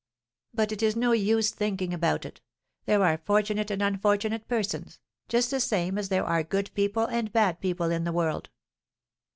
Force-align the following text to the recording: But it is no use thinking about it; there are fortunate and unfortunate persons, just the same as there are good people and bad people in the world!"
But 0.51 0.71
it 0.71 0.81
is 0.81 0.95
no 0.95 1.11
use 1.11 1.51
thinking 1.51 1.93
about 1.93 2.25
it; 2.25 2.41
there 2.87 3.03
are 3.03 3.21
fortunate 3.23 3.69
and 3.69 3.83
unfortunate 3.83 4.47
persons, 4.47 4.99
just 5.29 5.51
the 5.51 5.59
same 5.59 5.95
as 5.99 6.09
there 6.09 6.25
are 6.25 6.41
good 6.41 6.73
people 6.73 7.05
and 7.05 7.31
bad 7.31 7.61
people 7.61 7.91
in 7.91 8.03
the 8.03 8.11
world!" 8.11 8.49